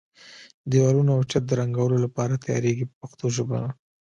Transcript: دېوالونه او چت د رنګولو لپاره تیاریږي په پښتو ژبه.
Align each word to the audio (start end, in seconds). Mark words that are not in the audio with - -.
دېوالونه 0.71 1.11
او 1.17 1.21
چت 1.31 1.43
د 1.47 1.51
رنګولو 1.61 1.97
لپاره 2.05 2.41
تیاریږي 2.45 2.85
په 2.89 2.95
پښتو 3.01 3.25
ژبه. 3.35 3.59